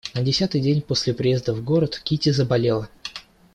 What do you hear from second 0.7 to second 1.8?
после приезда в